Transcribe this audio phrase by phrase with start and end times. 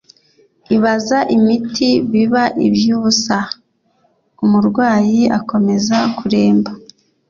[0.75, 3.37] ibaza imiti biba iby'ubusa,
[4.43, 6.71] umurwayi akomeza kuremba